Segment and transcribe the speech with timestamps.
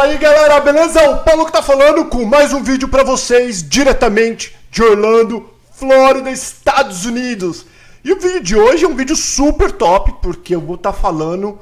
[0.00, 1.10] Fala aí galera, beleza?
[1.10, 6.30] O Paulo que tá falando com mais um vídeo para vocês diretamente de Orlando, Flórida,
[6.30, 7.66] Estados Unidos.
[8.02, 10.98] E o vídeo de hoje é um vídeo super top porque eu vou estar tá
[10.98, 11.58] falando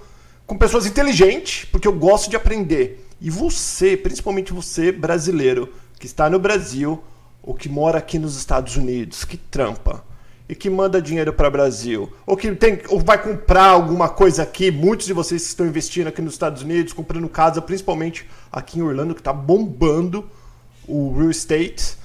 [0.46, 3.04] com pessoas inteligentes, porque eu gosto de aprender.
[3.20, 7.02] E você, principalmente você brasileiro que está no Brasil
[7.42, 10.05] ou que mora aqui nos Estados Unidos, que trampa
[10.48, 14.43] e que manda dinheiro para o Brasil, ou que tem, ou vai comprar alguma coisa
[14.43, 18.79] aqui, muitos de vocês que estão investindo aqui nos Estados Unidos, comprando casa, principalmente aqui
[18.79, 20.24] em Orlando, que está bombando
[20.87, 21.97] o real estate,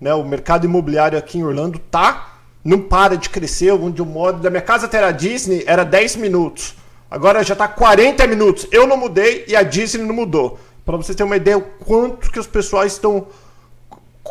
[0.00, 4.38] né, o mercado imobiliário aqui em Orlando tá, não para de crescer, onde eu moro,
[4.38, 6.74] da minha casa até a Disney era 10 minutos,
[7.08, 11.14] agora já está 40 minutos, eu não mudei e a Disney não mudou, para vocês
[11.14, 13.28] terem uma ideia o quanto que os pessoais estão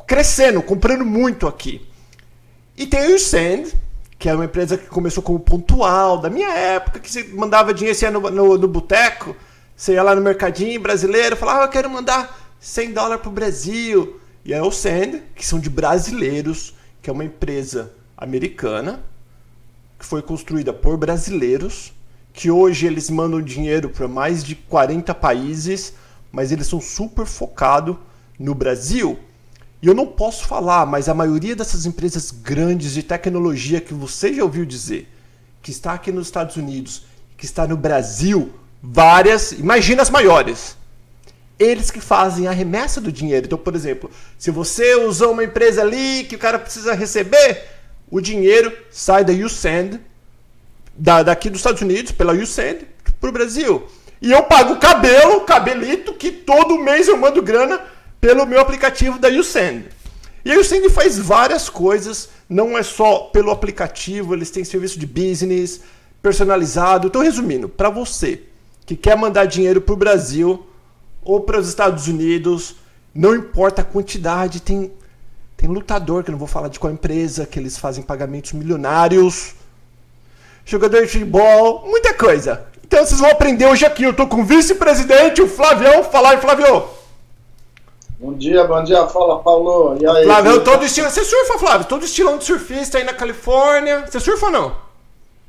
[0.05, 1.89] crescendo, comprando muito aqui.
[2.81, 3.75] E tem o Send,
[4.17, 7.95] que é uma empresa que começou como pontual, da minha época, que você mandava dinheiro,
[7.95, 9.35] você ia no, no, no boteco,
[9.77, 14.19] você ia lá no mercadinho brasileiro, falava, ah, eu quero mandar 100 dólares pro Brasil.
[14.43, 16.73] E é o Send, que são de brasileiros,
[17.03, 19.03] que é uma empresa americana,
[19.99, 21.93] que foi construída por brasileiros,
[22.33, 25.93] que hoje eles mandam dinheiro para mais de 40 países,
[26.31, 27.95] mas eles são super focados
[28.39, 29.19] no Brasil.
[29.81, 34.31] E eu não posso falar, mas a maioria dessas empresas grandes de tecnologia que você
[34.31, 35.09] já ouviu dizer,
[35.61, 37.03] que está aqui nos Estados Unidos,
[37.35, 40.77] que está no Brasil, várias, imagina as maiores.
[41.57, 43.47] Eles que fazem a remessa do dinheiro.
[43.47, 47.63] Então, por exemplo, se você usou uma empresa ali que o cara precisa receber,
[48.09, 49.99] o dinheiro sai da YouSend,
[50.95, 52.85] da, daqui dos Estados Unidos, pela YouSend,
[53.19, 53.87] para o Brasil.
[54.21, 57.81] E eu pago cabelo, cabelito, que todo mês eu mando grana
[58.21, 59.89] pelo meu aplicativo da YouSend.
[60.45, 65.07] E a YouSend faz várias coisas, não é só pelo aplicativo, eles têm serviço de
[65.07, 65.81] business,
[66.21, 67.07] personalizado.
[67.07, 68.43] Então, resumindo, para você
[68.85, 70.65] que quer mandar dinheiro para o Brasil
[71.23, 72.75] ou para os Estados Unidos,
[73.13, 74.91] não importa a quantidade, tem,
[75.57, 79.55] tem lutador, que eu não vou falar de qual empresa, que eles fazem pagamentos milionários,
[80.65, 82.65] jogador de futebol, muita coisa.
[82.83, 84.03] Então vocês vão aprender hoje aqui.
[84.03, 86.03] Eu estou com o vice-presidente, o Flavião.
[86.03, 87.00] Fala aí, Flávio.
[88.21, 89.07] Bom dia, bom dia.
[89.07, 89.97] Fala, Paulo.
[89.99, 90.25] E aí?
[90.25, 91.09] Flávio, eu todo estilo.
[91.09, 91.87] Você surfa, Flávio?
[91.87, 94.05] Todo estilão de surfista aí na Califórnia.
[94.07, 94.75] Você surfa ou não?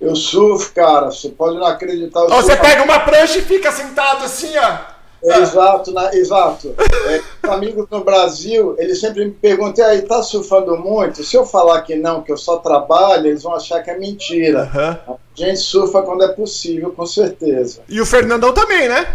[0.00, 1.10] Eu surfo, cara.
[1.10, 2.22] Você pode não acreditar.
[2.22, 4.92] Ou você pega uma prancha e fica sentado assim, ó.
[5.22, 6.74] É, exato, exato.
[7.08, 11.22] É, amigos no Brasil, eles sempre me perguntam, aí, tá surfando muito?
[11.22, 14.70] Se eu falar que não, que eu só trabalho, eles vão achar que é mentira.
[14.74, 15.14] Uhum.
[15.14, 17.82] A gente surfa quando é possível, com certeza.
[17.86, 19.14] E o Fernandão também, né?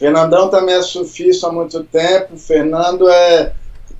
[0.00, 2.38] Fernandão também é surfista há muito tempo.
[2.38, 3.52] Fernando é,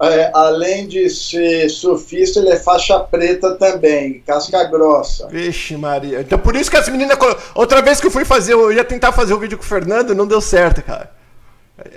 [0.02, 5.28] é, além de ser surfista, ele é faixa preta também, casca grossa.
[5.28, 6.22] Vixe, Maria.
[6.22, 7.18] Então por isso que as meninas.
[7.54, 9.66] Outra vez que eu fui fazer, eu ia tentar fazer o um vídeo com o
[9.66, 11.10] Fernando, não deu certo, cara.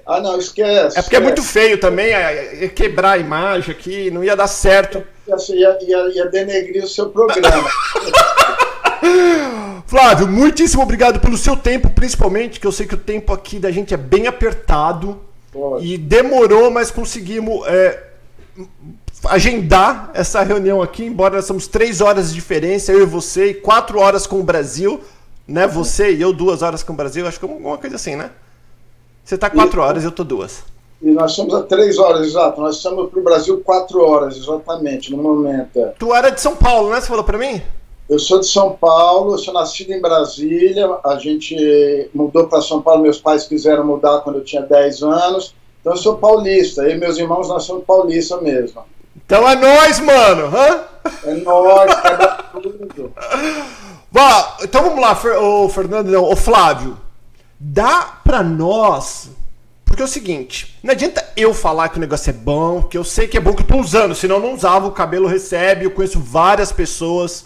[0.05, 0.99] Ah, não, esquece.
[0.99, 5.01] É porque é muito feio também, ia quebrar a imagem aqui, não ia dar certo.
[5.49, 7.69] Ia, ia, ia denegrir o seu programa.
[9.93, 13.69] Flávio, muitíssimo obrigado pelo seu tempo, principalmente, que eu sei que o tempo aqui da
[13.69, 15.19] gente é bem apertado.
[15.81, 18.03] E demorou, mas conseguimos é,
[19.25, 23.53] agendar essa reunião aqui, embora nós somos três horas de diferença, eu e você, e
[23.53, 24.99] quatro horas com o Brasil,
[25.47, 25.67] né?
[25.67, 28.31] Você e eu, duas horas com o Brasil, acho que é uma coisa assim, né?
[29.23, 30.63] Você está quatro e, horas, eu tô duas.
[31.03, 32.59] E nós estamos a três horas, exato.
[32.59, 35.79] Nós estamos para o Brasil quatro horas, exatamente, no momento.
[35.99, 36.99] Tu era de São Paulo, né?
[36.99, 37.61] Você falou para mim?
[38.09, 40.89] Eu sou de São Paulo, sou nascido em Brasília.
[41.03, 45.55] A gente mudou para São Paulo, meus pais quiseram mudar quando eu tinha 10 anos.
[45.79, 46.83] Então eu sou paulista.
[46.83, 48.81] Eu e meus irmãos nós somos paulista mesmo.
[49.15, 50.55] Então é nós, mano.
[50.55, 50.83] Hã?
[51.25, 53.13] É nós, quebra tudo.
[54.11, 56.97] Bom, então vamos lá, o Fernando, não, o Flávio.
[57.59, 59.31] Dá para nós
[59.93, 63.03] porque é o seguinte, não adianta eu falar que o negócio é bom, que eu
[63.03, 65.85] sei que é bom que eu tô usando, senão eu não usava, o cabelo recebe,
[65.85, 67.45] eu conheço várias pessoas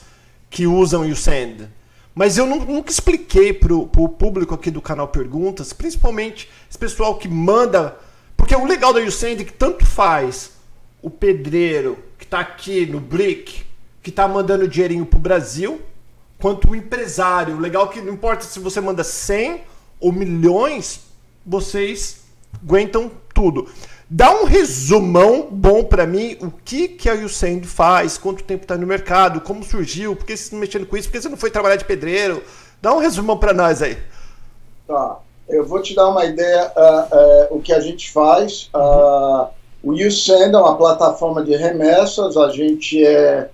[0.49, 1.69] que usam o Send.
[2.17, 7.27] Mas eu nunca expliquei pro, pro público aqui do canal Perguntas, principalmente esse pessoal que
[7.27, 7.95] manda.
[8.35, 10.53] Porque o legal da YouSend é que tanto faz
[10.99, 13.63] o pedreiro que está aqui no Blick,
[14.01, 15.79] que está mandando dinheirinho pro Brasil,
[16.39, 17.55] quanto o empresário.
[17.55, 19.61] O legal é que não importa se você manda 100
[19.99, 21.01] ou milhões,
[21.45, 22.21] vocês
[22.63, 23.69] aguentam tudo.
[24.09, 28.77] Dá um resumão bom para mim, o que, que a YouSend faz, quanto tempo está
[28.77, 31.35] no mercado, como surgiu, por que você está mexendo com isso, por que você não
[31.35, 32.41] foi trabalhar de pedreiro?
[32.81, 33.97] Dá um resumão para nós aí.
[34.87, 35.19] Tá,
[35.49, 38.69] eu vou te dar uma ideia uh, uh, o que a gente faz.
[38.73, 39.49] Uh,
[39.83, 43.49] o YouSend é uma plataforma de remessas, a gente é,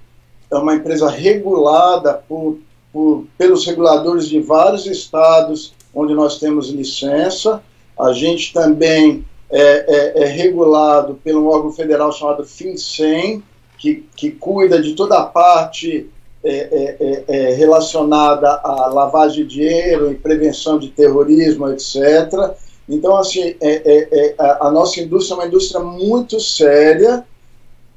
[0.52, 2.60] é uma empresa regulada por,
[2.92, 7.60] por, pelos reguladores de vários estados onde nós temos licença.
[8.00, 13.44] A gente também é, é, é regulado pelo órgão federal chamado FinCEN,
[13.78, 16.10] que, que cuida de toda a parte
[16.44, 22.56] é, é, é, é, relacionada à lavagem de dinheiro e prevenção de terrorismo, etc.
[22.88, 23.56] Então, assim,
[24.38, 27.26] a, a nossa indústria é uma indústria muito séria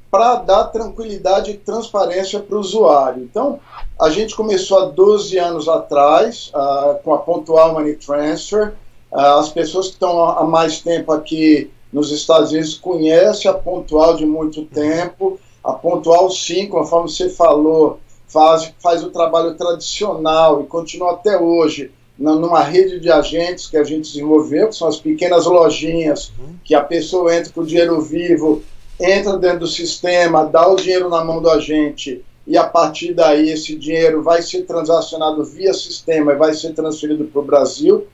[0.09, 3.23] para dar tranquilidade e transparência para o usuário.
[3.23, 3.59] Então,
[3.99, 8.73] a gente começou há 12 anos atrás uh, com a Pontual Money Transfer.
[9.11, 14.15] Uh, as pessoas que estão há mais tempo aqui nos Estados Unidos conhecem a Pontual
[14.15, 15.39] de muito tempo.
[15.63, 21.91] A Pontual, sim, conforme você falou, faz, faz o trabalho tradicional e continua até hoje
[22.17, 26.31] numa rede de agentes que a gente desenvolveu, que são as pequenas lojinhas,
[26.63, 28.63] que a pessoa entra com o dinheiro vivo,
[28.99, 33.49] entra dentro do sistema, dá o dinheiro na mão do agente e a partir daí
[33.49, 38.07] esse dinheiro vai ser transacionado via sistema e vai ser transferido para o Brasil.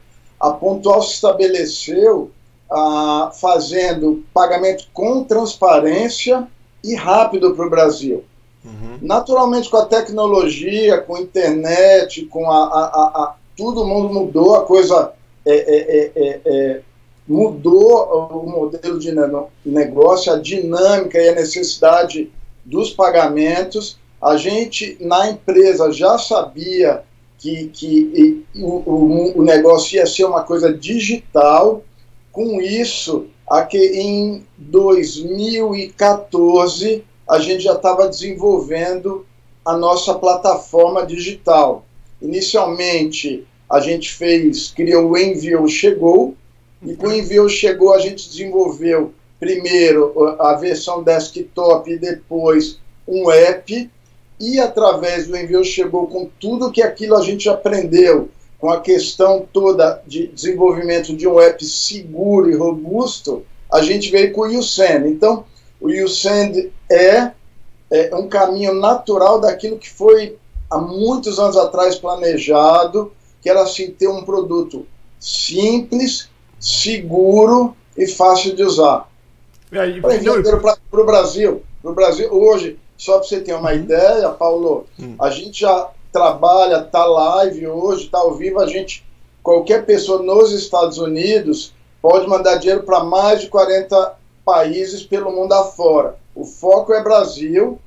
[0.44, 2.30] A Pontual se estabeleceu
[2.70, 6.46] ah, fazendo pagamento com transparência
[6.84, 8.26] e rápido para o Brasil.
[8.66, 8.98] Uhum.
[9.02, 14.56] Naturalmente, com a tecnologia, com a internet, com a, a, a, a todo mundo mudou,
[14.56, 15.14] a coisa
[15.46, 16.82] é, é, é, é
[17.26, 19.14] mudou o modelo de
[19.66, 22.30] negócio, a dinâmica e a necessidade
[22.66, 23.98] dos pagamentos.
[24.22, 27.02] A gente, na empresa, já sabia
[27.44, 31.84] que, que o, o, o negócio ia ser uma coisa digital.
[32.32, 39.26] Com isso, aqui em 2014, a gente já estava desenvolvendo
[39.66, 41.84] a nossa plataforma digital.
[42.22, 46.36] Inicialmente, a gente fez, criou o Envio Chegou,
[46.82, 53.30] e com o Envio Chegou, a gente desenvolveu primeiro a versão desktop e depois um
[53.30, 53.92] app,
[54.44, 58.30] e através do Envio Chegou, com tudo que aquilo a gente aprendeu,
[58.60, 64.34] com a questão toda de desenvolvimento de um app seguro e robusto, a gente veio
[64.34, 65.08] com o YouSend.
[65.08, 65.46] Então,
[65.80, 67.32] o YouSend é,
[67.90, 70.38] é um caminho natural daquilo que foi
[70.70, 74.86] há muitos anos atrás planejado, que era assim ter um produto
[75.20, 76.30] simples,
[76.60, 79.10] seguro e fácil de usar.
[80.90, 83.76] Para o Brasil, para o Brasil hoje, só para você ter uma uhum.
[83.76, 85.16] ideia, Paulo, uhum.
[85.20, 89.04] a gente já trabalha, está live hoje, está ao vivo, a gente,
[89.42, 94.16] qualquer pessoa nos Estados Unidos pode mandar dinheiro para mais de 40
[94.46, 96.16] países pelo mundo afora.
[96.36, 97.80] O foco é Brasil,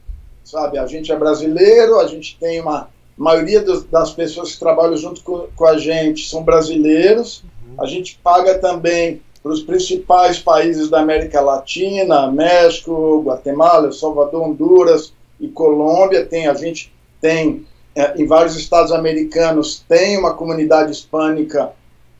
[0.44, 0.78] sabe?
[0.78, 5.22] A gente é brasileiro, a gente tem uma maioria dos, das pessoas que trabalham junto
[5.22, 7.42] com, com a gente são brasileiros.
[7.42, 7.82] Uhum.
[7.82, 15.12] A gente paga também para os principais países da América Latina, México, Guatemala, Salvador, Honduras
[15.38, 16.26] e Colômbia.
[16.26, 17.64] Tem a gente tem
[17.94, 21.70] é, em vários estados americanos tem uma comunidade hispânica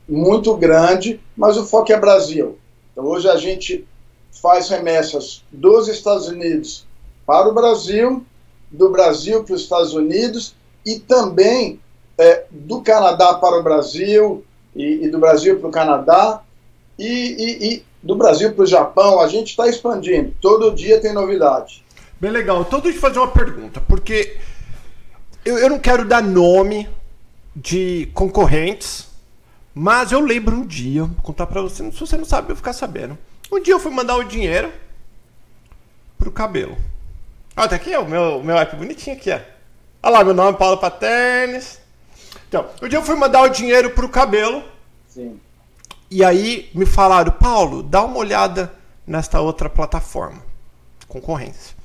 [0.07, 2.57] muito grande, mas o foco é Brasil.
[2.93, 3.85] Então hoje a gente
[4.41, 6.87] faz remessas dos Estados Unidos
[7.25, 8.25] para o Brasil,
[8.71, 11.81] do Brasil para os Estados Unidos e também
[12.17, 16.41] é, do Canadá para o Brasil e, e do Brasil para o Canadá
[16.97, 19.19] e, e, e, do Brasil para o Japão.
[19.19, 20.33] A gente está expandindo.
[20.41, 21.83] Todo dia tem novidade.
[22.19, 22.61] Bem legal.
[22.61, 24.37] Então deixa eu fazer uma pergunta, porque
[25.45, 26.89] eu, eu não quero dar nome
[27.55, 29.07] de concorrentes,
[29.73, 32.73] mas eu lembro um dia, vou contar para você, se você não sabe, eu ficar
[32.73, 33.17] sabendo.
[33.51, 34.71] Um dia eu fui mandar o dinheiro
[36.17, 36.77] pro cabelo.
[37.55, 39.39] Olha, tá aqui é o meu, meu app bonitinho aqui, ó.
[40.03, 41.79] Olha lá, meu nome é Paulo Paternes.
[42.47, 44.63] Então, um dia eu fui mandar o dinheiro pro cabelo.
[45.07, 45.39] Sim.
[46.09, 48.73] E aí me falaram, Paulo, dá uma olhada
[49.05, 50.41] nesta outra plataforma.
[51.07, 51.75] Concorrência.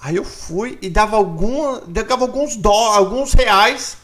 [0.00, 3.96] Aí eu fui e dava, algum, dava alguns dó, alguns reais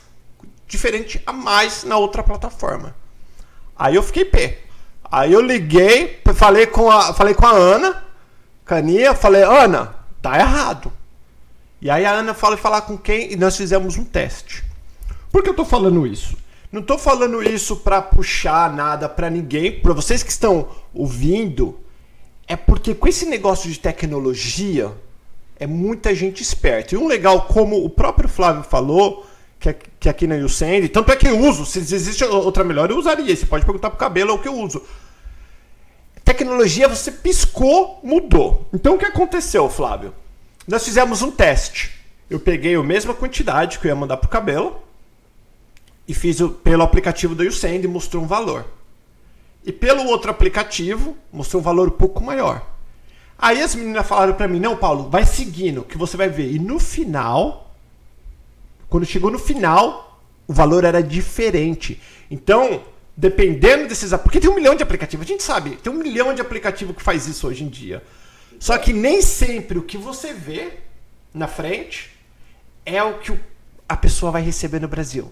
[0.67, 2.95] diferente a mais na outra plataforma.
[3.76, 4.61] Aí eu fiquei pé.
[5.11, 8.05] Aí eu liguei, falei com a, falei com a Ana,
[8.64, 10.93] Caninha, falei, Ana, tá errado.
[11.81, 14.64] E aí a Ana fala falar com quem e nós fizemos um teste.
[15.33, 16.37] Por que eu tô falando isso?
[16.73, 21.81] Não tô falando isso para puxar nada para ninguém, para vocês que estão ouvindo,
[22.47, 24.93] é porque com esse negócio de tecnologia
[25.57, 26.95] é muita gente esperta.
[26.95, 29.27] E um legal, como o próprio Flávio falou,
[29.59, 32.99] que, que aqui na YouSend, tanto é que eu uso, se existe outra melhor, eu
[32.99, 33.35] usaria.
[33.35, 34.81] Você pode perguntar pro cabelo, é o que eu uso.
[36.25, 38.69] Tecnologia, você piscou, mudou.
[38.73, 40.15] Então o que aconteceu, Flávio?
[40.69, 41.91] Nós fizemos um teste.
[42.31, 44.81] Eu peguei a mesma quantidade que eu ia mandar pro cabelo
[46.11, 48.67] e fiz o, pelo aplicativo do YouSend e mostrou um valor.
[49.64, 52.67] E pelo outro aplicativo, mostrou um valor um pouco maior.
[53.38, 56.50] Aí as meninas falaram para mim: "Não, Paulo, vai seguindo que você vai ver".
[56.50, 57.73] E no final,
[58.88, 62.00] quando chegou no final, o valor era diferente.
[62.29, 62.83] Então,
[63.17, 64.12] dependendo desses.
[64.17, 67.02] Porque tem um milhão de aplicativos, a gente sabe, tem um milhão de aplicativos que
[67.05, 68.02] faz isso hoje em dia.
[68.59, 70.73] Só que nem sempre o que você vê
[71.33, 72.11] na frente
[72.85, 73.38] é o que
[73.88, 75.31] a pessoa vai receber no Brasil.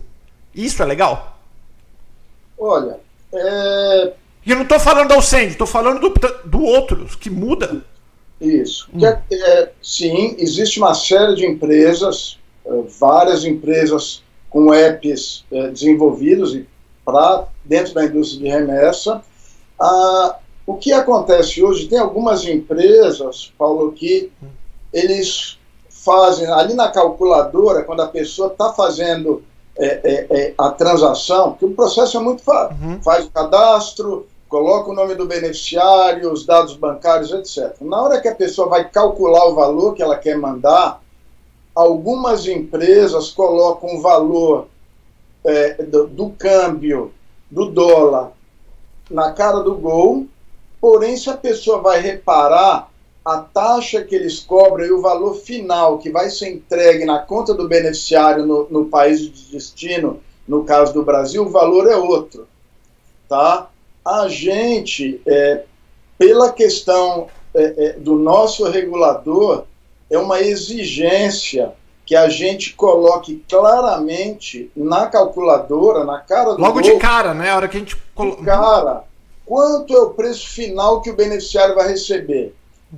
[0.59, 1.39] Isso é legal?
[2.59, 2.99] Olha,
[3.33, 4.13] é...
[4.45, 6.13] E eu não estou falando do Alcende, estou falando do,
[6.45, 7.85] do outro, que muda.
[8.41, 8.89] Isso.
[8.93, 9.07] Hum.
[9.07, 16.59] É, é, sim, existe uma série de empresas, é, várias empresas com apps é, desenvolvidos
[17.05, 19.23] para dentro da indústria de remessa.
[19.79, 24.33] Ah, o que acontece hoje, tem algumas empresas, Paulo, que
[24.93, 25.57] eles
[25.89, 29.43] fazem ali na calculadora, quando a pessoa está fazendo
[29.79, 32.77] é, é, é, a transação, que o processo é muito fácil.
[32.83, 33.01] Uhum.
[33.01, 37.77] Faz o cadastro, coloca o nome do beneficiário, os dados bancários, etc.
[37.81, 41.01] Na hora que a pessoa vai calcular o valor que ela quer mandar,
[41.75, 44.67] algumas empresas colocam o valor
[45.45, 47.13] é, do, do câmbio
[47.51, 48.33] do dólar
[49.09, 50.27] na cara do gol,
[50.81, 52.91] porém, se a pessoa vai reparar
[53.29, 57.53] a taxa que eles cobram e o valor final que vai ser entregue na conta
[57.53, 62.49] do beneficiário no, no país de destino, no caso do Brasil, o valor é outro.
[63.29, 63.69] Tá?
[64.03, 65.65] A gente, é,
[66.17, 69.65] pela questão é, é, do nosso regulador,
[70.11, 71.75] é uma exigência
[72.07, 77.51] que a gente coloque claramente na calculadora, na cara do Logo gol, de cara, né?
[77.51, 78.43] A hora que a gente coloca.
[78.43, 79.05] Cara,
[79.45, 82.55] quanto é o preço final que o beneficiário vai receber?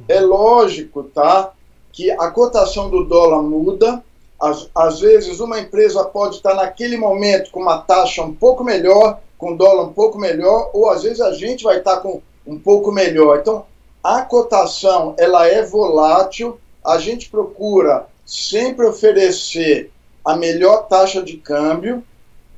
[0.08, 1.52] É lógico, tá?
[1.92, 4.02] Que a cotação do dólar muda.
[4.40, 9.20] Às, às vezes, uma empresa pode estar naquele momento com uma taxa um pouco melhor,
[9.36, 12.90] com dólar um pouco melhor, ou às vezes a gente vai estar com um pouco
[12.90, 13.38] melhor.
[13.38, 13.66] Então,
[14.02, 16.58] a cotação ela é volátil.
[16.84, 19.90] A gente procura sempre oferecer
[20.24, 22.02] a melhor taxa de câmbio.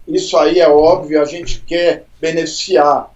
[0.06, 1.20] Isso aí é óbvio.
[1.20, 3.12] A gente quer beneficiar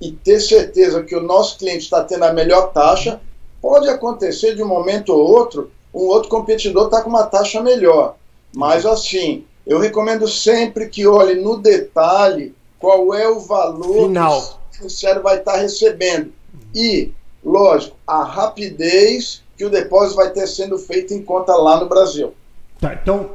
[0.00, 3.20] e ter certeza que o nosso cliente está tendo a melhor taxa.
[3.60, 8.16] Pode acontecer de um momento ou outro, um outro competidor está com uma taxa melhor.
[8.54, 14.40] Mas assim, eu recomendo sempre que olhe no detalhe qual é o valor Final.
[14.40, 16.32] que o beneficiário vai estar tá recebendo.
[16.74, 17.12] E,
[17.44, 22.32] lógico, a rapidez que o depósito vai ter sendo feito em conta lá no Brasil.
[22.80, 23.32] Tá, então,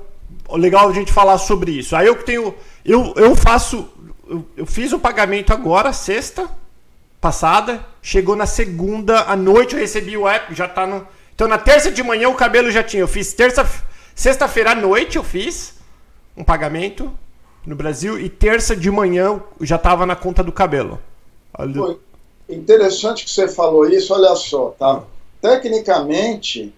[0.50, 1.96] legal a gente falar sobre isso.
[1.96, 2.54] Aí eu tenho.
[2.84, 3.88] Eu, eu faço.
[4.28, 6.50] Eu, eu fiz o pagamento agora, sexta
[7.22, 7.86] passada.
[8.06, 11.08] Chegou na segunda à noite, eu recebi o app, já tá no.
[11.34, 13.02] Então na terça de manhã o cabelo já tinha.
[13.02, 13.68] Eu fiz terça.
[14.14, 15.74] Sexta-feira à noite eu fiz
[16.38, 17.12] um pagamento
[17.66, 21.02] no Brasil e terça de manhã já estava na conta do cabelo.
[21.58, 21.98] Olha...
[22.48, 25.02] interessante que você falou isso, olha só, tá?
[25.42, 26.72] Tecnicamente,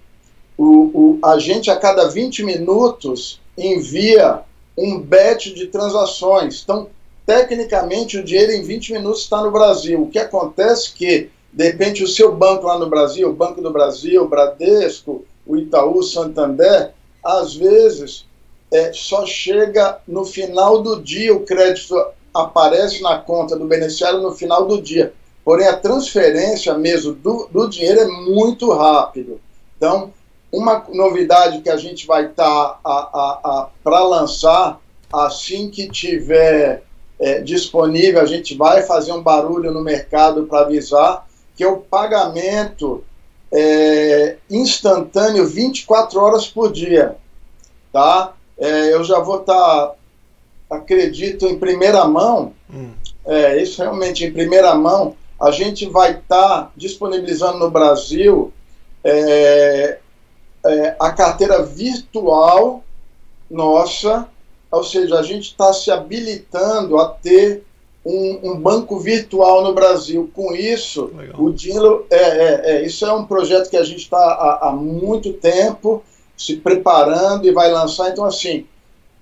[0.58, 4.44] o, o, a gente a cada 20 minutos envia
[4.78, 6.62] um batch de transações.
[6.64, 6.88] Então,
[7.28, 10.02] tecnicamente o dinheiro em 20 minutos está no Brasil.
[10.02, 13.62] O que acontece é que, de repente, o seu banco lá no Brasil, o Banco
[13.62, 18.26] do Brasil, o Bradesco, o Itaú, o Santander, às vezes
[18.72, 21.96] é, só chega no final do dia, o crédito
[22.34, 25.14] aparece na conta do beneficiário no final do dia.
[25.44, 29.42] Porém, a transferência mesmo do, do dinheiro é muito rápido.
[29.76, 30.14] Então,
[30.50, 34.80] uma novidade que a gente vai estar tá, para lançar
[35.12, 36.87] assim que tiver
[37.20, 41.78] é, disponível, a gente vai fazer um barulho no mercado para avisar que é o
[41.78, 43.04] pagamento
[43.52, 47.16] é, instantâneo 24 horas por dia.
[47.92, 48.34] Tá?
[48.60, 49.96] É, eu já vou estar, tá,
[50.70, 52.92] acredito, em primeira mão, hum.
[53.26, 58.54] é, isso realmente em primeira mão, a gente vai estar tá disponibilizando no Brasil
[59.04, 60.00] é,
[60.66, 62.84] é a carteira virtual
[63.50, 64.28] nossa
[64.72, 67.64] ou seja, a gente está se habilitando a ter
[68.06, 70.30] um, um, banco virtual no Brasil.
[70.34, 71.42] Com isso, Legal.
[71.42, 72.06] o dinheiro.
[72.10, 76.04] É, é, é, isso é um projeto que a gente está há, há, muito tempo
[76.36, 78.10] se preparando e vai lançar.
[78.10, 78.66] Então, assim,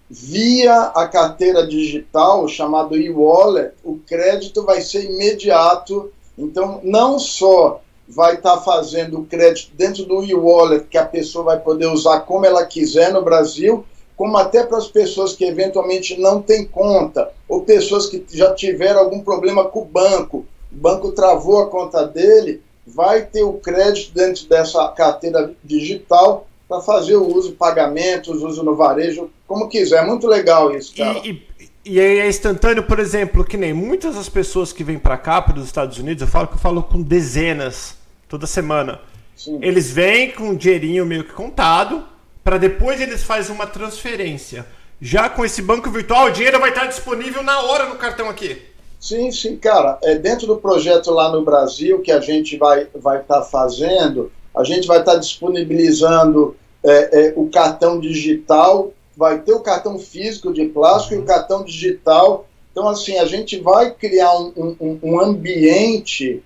[0.09, 6.11] via a carteira digital, chamado e-wallet, o crédito vai ser imediato.
[6.37, 11.45] Então, não só vai estar tá fazendo o crédito dentro do e-wallet, que a pessoa
[11.45, 13.83] vai poder usar como ela quiser no Brasil,
[14.15, 18.99] como até para as pessoas que eventualmente não têm conta, ou pessoas que já tiveram
[18.99, 24.13] algum problema com o banco, o banco travou a conta dele, vai ter o crédito
[24.13, 30.03] dentro dessa carteira digital para fazer o uso, pagamentos, uso no varejo, como quiser.
[30.03, 31.19] É muito legal isso, cara.
[31.19, 35.17] E, e, e é instantâneo, por exemplo, que nem muitas das pessoas que vêm para
[35.17, 37.95] cá, para os Estados Unidos, eu falo que eu falo com dezenas
[38.27, 38.99] toda semana.
[39.35, 39.59] Sim.
[39.61, 42.03] Eles vêm com um dinheirinho meio que contado,
[42.45, 44.67] para depois eles fazem uma transferência.
[45.01, 48.61] Já com esse banco virtual, o dinheiro vai estar disponível na hora no cartão aqui.
[48.99, 49.97] Sim, sim, cara.
[50.03, 54.31] É, dentro do projeto lá no Brasil que a gente vai estar vai tá fazendo,
[54.55, 59.97] a gente vai estar tá disponibilizando é, é, o cartão digital, vai ter o cartão
[59.97, 62.47] físico de plástico e o cartão digital.
[62.71, 66.43] Então, assim, a gente vai criar um, um, um ambiente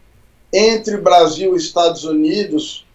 [0.54, 2.86] entre Brasil e Estados Unidos,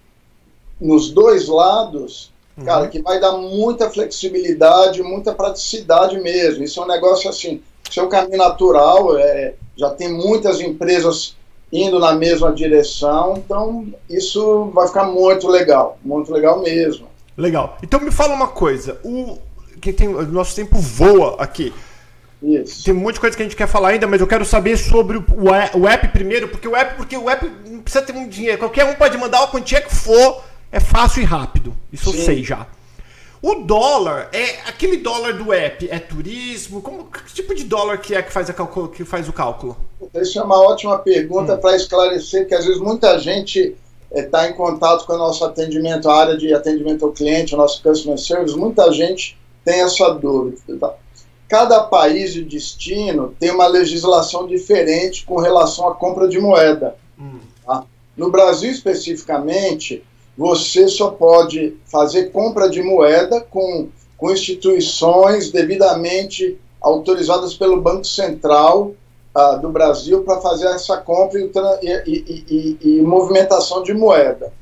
[0.81, 2.65] nos dois lados, uhum.
[2.65, 6.65] cara, que vai dar muita flexibilidade, muita praticidade mesmo.
[6.65, 11.37] Isso é um negócio assim, isso é um caminho natural, é, já tem muitas empresas
[11.73, 17.09] indo na mesma direção, então isso vai ficar muito legal, muito legal mesmo.
[17.37, 17.79] Legal.
[17.83, 19.39] Então me fala uma coisa, o
[19.81, 21.75] que tem o nosso tempo voa aqui.
[22.43, 22.85] Isso.
[22.85, 24.77] Tem um monte de coisa que a gente quer falar ainda, mas eu quero saber
[24.77, 28.59] sobre o app primeiro, porque o app, porque o app não precisa ter muito dinheiro.
[28.59, 30.43] Qualquer um pode mandar a quantia que for,
[30.75, 31.73] é fácil e rápido.
[31.93, 32.19] Isso Sim.
[32.19, 32.67] eu sei já.
[33.41, 36.83] O dólar é aquele dólar do app, é turismo?
[36.83, 39.77] Como que tipo de dólar que é que faz, a calculo, que faz o cálculo?
[40.13, 41.59] Essa é uma ótima pergunta hum.
[41.59, 43.77] para esclarecer que às vezes muita gente
[44.11, 47.59] está eh, em contato com o nosso atendimento, a área de atendimento ao cliente, o
[47.59, 50.77] nosso customer service, muita gente tem essa dúvida.
[50.81, 50.95] Tá?
[51.49, 56.97] Cada país de destino tem uma legislação diferente com relação à compra de moeda.
[57.17, 57.39] Hum.
[57.65, 57.85] Tá?
[58.17, 60.03] No Brasil, especificamente,
[60.37, 68.93] você só pode fazer compra de moeda com, com instituições devidamente autorizadas pelo Banco Central
[69.35, 71.47] uh, do Brasil para fazer essa compra e,
[72.07, 74.53] e, e, e, movimentação de moeda.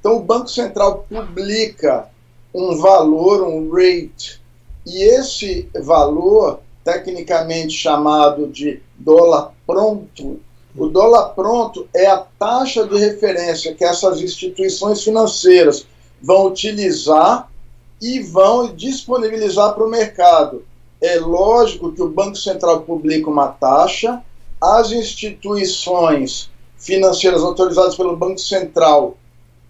[0.00, 2.08] Então, o Banco Central publica
[2.54, 4.40] um valor, um rate,
[4.86, 10.40] e esse valor, tecnicamente chamado de dólar pronto,
[10.78, 15.84] o dólar pronto é a taxa de referência que essas instituições financeiras
[16.22, 17.50] vão utilizar
[18.00, 20.64] e vão disponibilizar para o mercado.
[21.00, 24.22] É lógico que o Banco Central publica uma taxa,
[24.60, 26.48] as instituições
[26.78, 29.16] financeiras autorizadas pelo Banco Central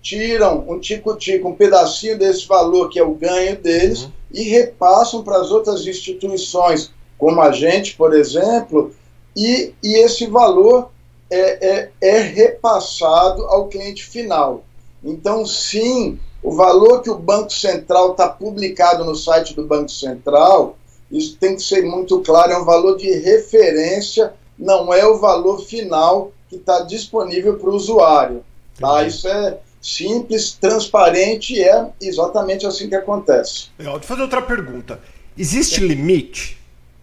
[0.02, 4.12] tiram um tico-tico, um pedacinho desse valor que é o ganho deles uhum.
[4.32, 8.92] e repassam para as outras instituições, como a gente, por exemplo,
[9.34, 10.90] e, e esse valor
[11.30, 14.64] é, é, é repassado ao cliente final.
[15.02, 20.76] Então, sim, o valor que o Banco Central está publicado no site do Banco Central,
[21.10, 25.60] isso tem que ser muito claro, é um valor de referência, não é o valor
[25.64, 28.44] final que está disponível para o usuário.
[28.78, 29.04] Tá?
[29.04, 33.68] Isso é simples, transparente e é exatamente assim que acontece.
[33.78, 33.94] Legal.
[33.94, 35.00] Deixa eu fazer outra pergunta.
[35.36, 36.58] Existe limite?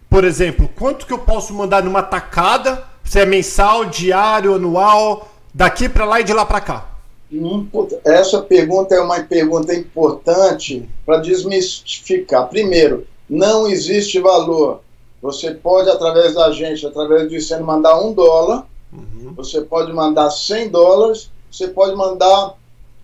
[0.08, 5.88] Por exemplo, quanto que eu posso mandar numa tacada se é mensal, diário, anual, daqui
[5.88, 6.90] para lá e de lá para cá?
[7.32, 7.66] Hum,
[8.04, 12.48] essa pergunta é uma pergunta importante para desmistificar.
[12.48, 14.80] Primeiro, não existe valor.
[15.22, 19.32] Você pode, através da gente, através do ICN, mandar um dólar, uhum.
[19.34, 22.54] você pode mandar 100 dólares, você pode mandar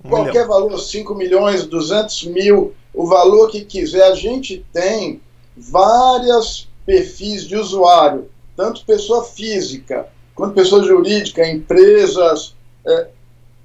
[0.04, 0.48] um qualquer milhão.
[0.48, 4.04] valor, 5 milhões, 200 mil, o valor que quiser.
[4.04, 5.20] A gente tem
[5.56, 8.28] vários perfis de usuário
[8.62, 12.54] tanto pessoa física quanto pessoa jurídica, empresas,
[12.86, 13.08] é,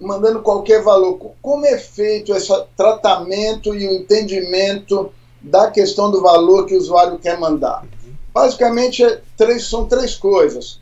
[0.02, 1.34] mandando qualquer valor.
[1.40, 7.20] Como é feito esse tratamento e o entendimento da questão do valor que o usuário
[7.20, 7.86] quer mandar?
[8.34, 10.82] Basicamente, é três, são três coisas: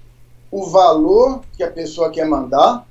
[0.50, 2.88] o valor que a pessoa quer mandar,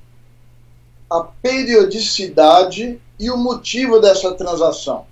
[1.09, 5.07] a periodicidade e o motivo dessa transação.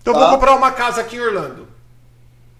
[0.00, 0.18] Então, tá?
[0.18, 1.68] vou comprar uma casa aqui em Orlando.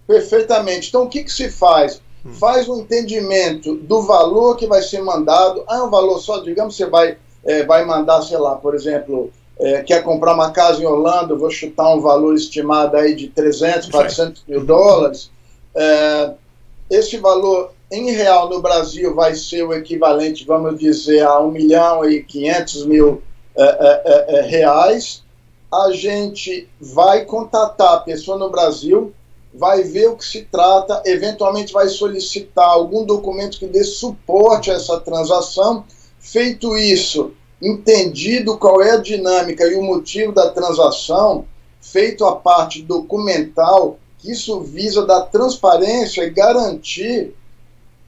[0.07, 0.89] Perfeitamente.
[0.89, 2.01] Então, o que, que se faz?
[2.39, 5.65] Faz um entendimento do valor que vai ser mandado.
[5.69, 9.31] Ah, é um valor só, digamos, você vai, é, vai mandar, sei lá, por exemplo,
[9.59, 13.89] é, quer comprar uma casa em Orlando, vou chutar um valor estimado aí de 300,
[13.91, 15.31] 400 mil dólares.
[15.75, 16.33] É,
[16.91, 22.05] esse valor em real no Brasil vai ser o equivalente, vamos dizer, a 1 milhão
[22.05, 23.23] e 500 mil
[23.55, 25.23] é, é, é, reais.
[25.71, 29.13] A gente vai contatar a pessoa no Brasil,
[29.55, 34.75] vai ver o que se trata, eventualmente vai solicitar algum documento que dê suporte a
[34.75, 35.85] essa transação.
[36.19, 41.45] Feito isso, entendido qual é a dinâmica e o motivo da transação,
[41.81, 47.35] feito a parte documental, isso visa dar transparência e garantir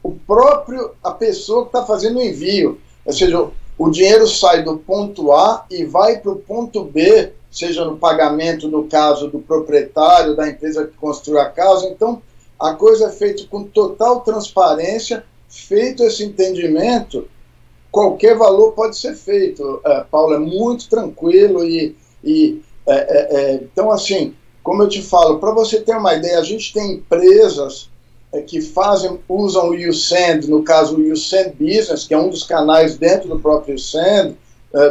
[0.02, 2.80] o próprio a pessoa que está fazendo o envio.
[3.04, 7.84] Ou seja, o dinheiro sai do ponto A e vai para o ponto B seja
[7.84, 11.86] no pagamento, no caso do proprietário, da empresa que construiu a casa.
[11.86, 12.20] Então,
[12.58, 17.28] a coisa é feita com total transparência, feito esse entendimento,
[17.92, 19.80] qualquer valor pode ser feito.
[19.86, 21.96] É, Paulo, é muito tranquilo e.
[22.24, 26.40] e é, é, é então, assim, como eu te falo, para você ter uma ideia,
[26.40, 27.88] a gente tem empresas
[28.32, 32.42] é, que fazem, usam o YouSend, no caso o YouSend Business, que é um dos
[32.42, 34.36] canais dentro do próprio YouSend,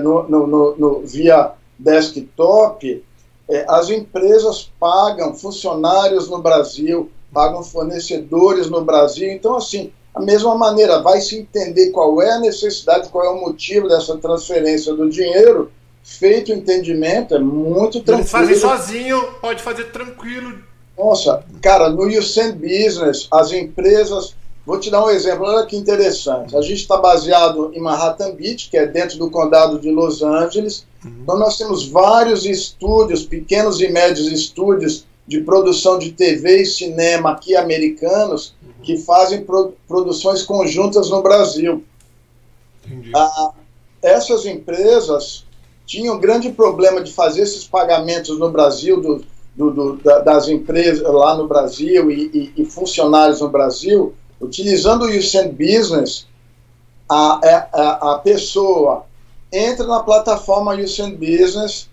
[0.02, 1.52] no, no, no, via
[1.84, 3.04] desktop,
[3.50, 9.30] é, as empresas pagam funcionários no Brasil, pagam fornecedores no Brasil.
[9.30, 13.41] Então, assim, a mesma maneira, vai se entender qual é a necessidade, qual é o
[13.41, 15.72] motivo dessa transferência do dinheiro,
[16.04, 18.19] feito o entendimento, é muito tranquilo.
[18.19, 20.60] Eles fazem sozinho, pode fazer tranquilo.
[20.98, 24.36] Nossa, cara, no YouSend Business, as empresas.
[24.65, 26.56] Vou te dar um exemplo, olha que interessante.
[26.56, 30.86] A gente está baseado em Manhattan Beach, que é dentro do condado de Los Angeles.
[31.04, 31.12] Uhum.
[31.23, 37.32] Então, nós temos vários estúdios, pequenos e médios estúdios de produção de TV e cinema
[37.32, 41.84] aqui americanos que fazem pro, produções conjuntas no Brasil.
[43.15, 43.52] Ah,
[44.02, 45.45] essas empresas
[45.86, 49.23] tinham grande problema de fazer esses pagamentos no Brasil, do,
[49.56, 54.13] do, do, das empresas lá no Brasil e, e, e, funcionários no Brasil,
[54.44, 56.28] utilizando o Usain Business,
[57.10, 59.06] a, é, a, a pessoa
[59.52, 61.90] entra na plataforma Usain Business,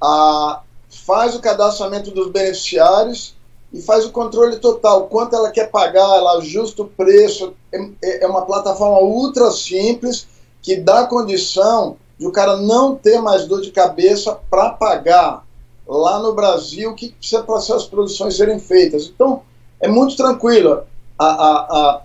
[0.00, 3.34] a, faz o cadastramento dos beneficiários
[3.72, 7.54] e faz o controle total, quanto ela quer pagar, ela ajusta o preço.
[7.72, 10.26] É, é uma plataforma ultra simples
[10.62, 15.44] que dá condição de o cara não ter mais dor de cabeça para pagar
[15.86, 19.06] lá no Brasil o que precisa para essas produções serem feitas.
[19.06, 19.42] Então,
[19.80, 20.82] é muito tranquilo.
[21.18, 22.00] A, a,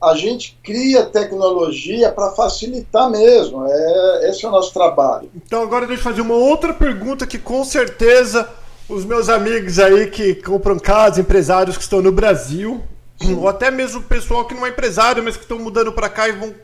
[0.00, 3.64] a, a gente cria tecnologia para facilitar mesmo.
[3.66, 5.30] É, esse é o nosso trabalho.
[5.34, 8.48] Então, agora deixa eu fazer uma outra pergunta que com certeza
[8.88, 12.82] os meus amigos aí que compram casas, empresários que estão no Brasil,
[13.20, 13.36] Sim.
[13.36, 16.28] ou até mesmo o pessoal que não é empresário, mas que estão mudando para cá
[16.28, 16.54] e vão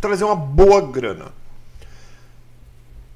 [0.00, 1.26] trazer uma boa grana.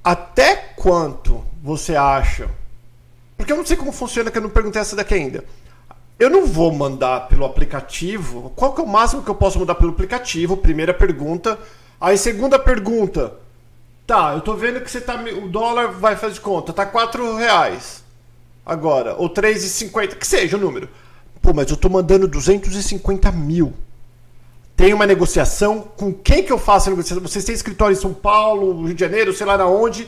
[0.03, 2.49] Até quanto você acha?
[3.37, 5.43] Porque eu não sei como funciona, que eu não perguntei essa daqui ainda.
[6.21, 8.53] Eu não vou mandar pelo aplicativo.
[8.55, 10.55] Qual que é o máximo que eu posso mandar pelo aplicativo?
[10.55, 11.57] Primeira pergunta.
[11.99, 13.33] Aí, segunda pergunta.
[14.05, 15.15] Tá, eu tô vendo que você tá.
[15.15, 18.03] O dólar vai fazer de conta, tá 4 reais
[18.63, 20.87] agora, ou 3,50, que seja o número.
[21.41, 23.73] Pô, mas eu tô mandando 250 mil.
[24.75, 25.81] Tem uma negociação?
[25.81, 27.23] Com quem que eu faço a negociação?
[27.23, 30.07] Vocês têm escritório em São Paulo, Rio de Janeiro, sei lá na onde.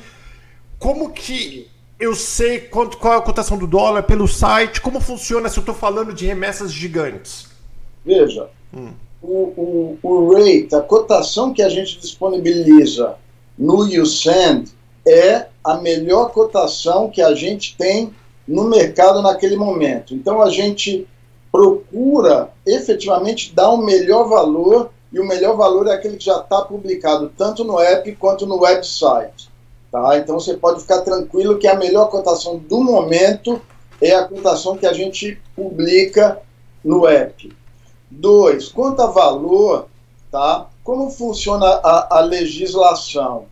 [0.77, 1.67] Como que
[1.99, 4.81] eu sei quanto, qual é a cotação do dólar pelo site?
[4.81, 7.47] Como funciona se eu estou falando de remessas gigantes?
[8.05, 8.91] Veja, hum.
[9.21, 13.15] o, o, o rate, a cotação que a gente disponibiliza
[13.57, 14.71] no YouSend
[15.07, 18.13] é a melhor cotação que a gente tem
[18.47, 20.13] no mercado naquele momento.
[20.13, 21.07] Então a gente
[21.51, 26.39] procura efetivamente dar o um melhor valor e o melhor valor é aquele que já
[26.39, 29.49] está publicado tanto no app quanto no website.
[29.93, 30.17] Tá?
[30.17, 33.61] Então você pode ficar tranquilo que a melhor cotação do momento
[34.01, 36.41] é a cotação que a gente publica
[36.83, 37.55] no app.
[38.09, 39.85] Dois, quanto a valor,
[40.31, 40.67] tá?
[40.83, 43.45] como funciona a, a legislação?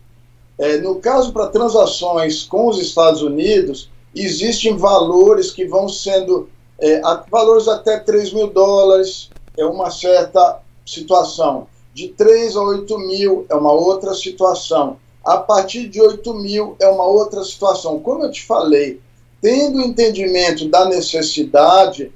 [0.58, 6.50] É, no caso para transações com os Estados Unidos, existem valores que vão sendo
[6.80, 11.68] é, a, valores até 3 mil dólares é uma certa situação.
[11.94, 14.96] De 3 a 8 mil é uma outra situação.
[15.24, 18.00] A partir de 8 mil é uma outra situação.
[18.00, 19.00] Como eu te falei,
[19.40, 22.12] tendo entendimento da necessidade,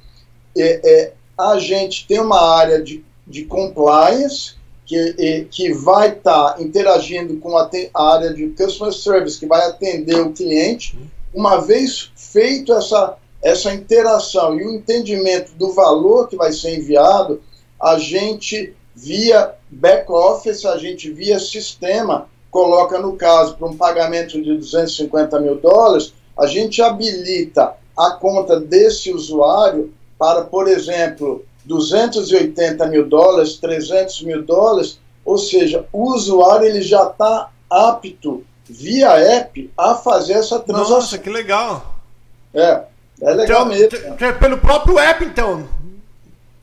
[0.56, 6.54] é, é, a gente tem uma área de, de compliance que, é, que vai estar
[6.54, 10.96] tá interagindo com a, a área de customer service, que vai atender o cliente
[11.34, 17.42] uma vez feito essa, essa interação e o entendimento do valor que vai ser enviado,
[17.78, 24.56] a gente, via back-office, a gente, via sistema, coloca, no caso, para um pagamento de
[24.56, 33.06] 250 mil dólares, a gente habilita a conta desse usuário para, por exemplo, 280 mil
[33.06, 39.94] dólares, 300 mil dólares, ou seja, o usuário ele já está apto via app a
[39.96, 40.96] fazer essa transação.
[40.96, 41.94] Nossa, que legal.
[42.54, 42.84] É,
[43.20, 43.98] é legal então, mesmo.
[44.18, 45.68] É pelo próprio app, então.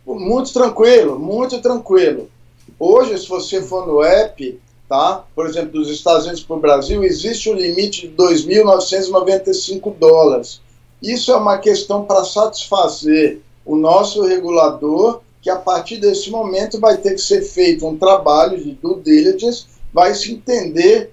[0.08, 2.32] Muito tranquilo, muito tranquilo.
[2.80, 4.60] Hoje, se você for no app,
[4.94, 5.24] tá?
[5.34, 10.62] Por exemplo, dos Estados Unidos para o Brasil, existe um limite de 2.995 dólares.
[11.02, 16.98] Isso é uma questão para satisfazer o nosso regulador, que a partir desse momento vai
[16.98, 21.12] ter que ser feito um trabalho de due diligence, vai se entender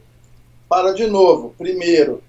[0.69, 2.23] para, de novo, primeiro,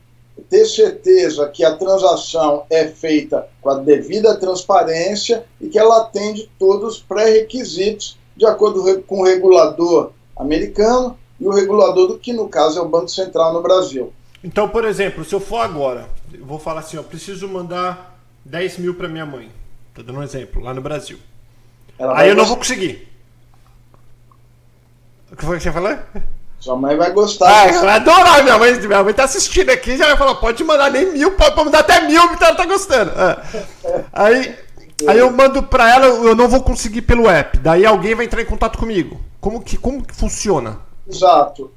[0.50, 6.50] ter certeza que a transação é feita com a devida transparência e que ela atende
[6.58, 12.48] todos os pré-requisitos de acordo com o regulador americano e o regulador do que, no
[12.48, 14.14] caso, é o Banco Central no Brasil.
[14.44, 18.78] Então, por exemplo, se eu for agora, eu vou falar assim, eu preciso mandar 10
[18.78, 19.50] mil para minha mãe.
[19.90, 21.18] Estou dando um exemplo, lá no Brasil.
[21.98, 23.08] Aí eu não vou conseguir.
[25.32, 25.98] O que foi que você falou?
[26.60, 27.50] Sua mãe vai gostar.
[27.50, 28.44] Ah, ela vai adorar.
[28.44, 31.56] Minha mãe, minha mãe tá assistindo aqui já vai falar: pode mandar nem mil, pode
[31.56, 33.12] mandar até mil, que ela tá gostando.
[33.12, 34.06] É.
[34.14, 34.56] Aí,
[35.08, 37.58] aí eu mando pra ela, eu não vou conseguir pelo app.
[37.58, 39.20] Daí alguém vai entrar em contato comigo.
[39.40, 40.91] Como que, como que funciona?
[41.08, 41.72] Exato.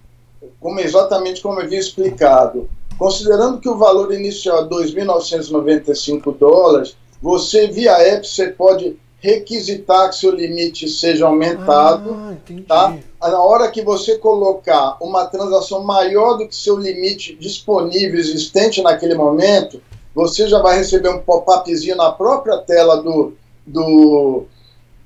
[0.60, 2.68] Como, exatamente como eu havia explicado.
[2.98, 10.16] Considerando que o valor inicial é 2.995 dólares, você via app você pode requisitar que
[10.16, 12.34] seu limite seja aumentado, ah,
[12.68, 12.98] tá?
[13.22, 19.14] Na hora que você colocar uma transação maior do que seu limite disponível existente naquele
[19.14, 19.80] momento,
[20.14, 23.32] você já vai receber um pop-upzinho na própria tela do,
[23.66, 24.44] do,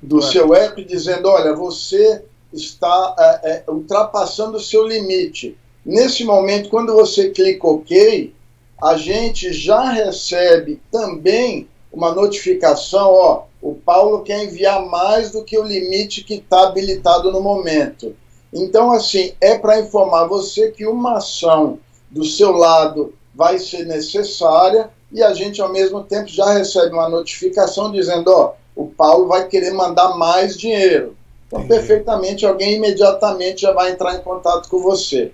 [0.03, 5.57] do seu app dizendo, olha, você está é, é, ultrapassando o seu limite.
[5.85, 8.35] Nesse momento, quando você clica OK,
[8.83, 15.59] a gente já recebe também uma notificação, ó, o Paulo quer enviar mais do que
[15.59, 18.15] o limite que está habilitado no momento.
[18.53, 21.79] Então, assim, é para informar você que uma ação
[22.11, 27.09] do seu lado vai ser necessária e a gente, ao mesmo tempo, já recebe uma
[27.09, 31.17] notificação dizendo: ó, o Paulo vai querer mandar mais dinheiro.
[31.49, 31.81] Então, Entendi.
[31.81, 35.33] perfeitamente, alguém imediatamente já vai entrar em contato com você.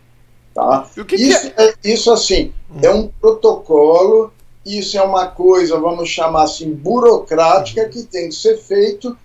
[0.55, 0.89] Tá?
[1.07, 1.67] Que isso, que é?
[1.67, 1.75] é?
[1.85, 2.79] isso, assim, hum.
[2.83, 4.33] é um protocolo
[4.65, 9.17] isso é uma coisa, vamos chamar assim, burocrática que tem que ser feito.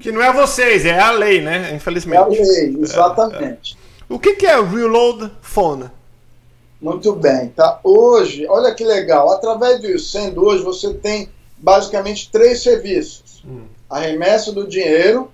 [0.00, 1.74] Que não é vocês, é a lei, né?
[1.74, 2.18] Infelizmente.
[2.18, 3.74] É a lei, exatamente.
[3.74, 4.14] É, é.
[4.14, 5.90] O que, que é o Reload Phone?
[6.80, 7.80] Muito bem, tá?
[7.82, 13.42] Hoje, olha que legal, através do Sendo hoje você tem basicamente três serviços.
[13.46, 13.64] Hum.
[13.88, 15.30] A remessa do dinheiro,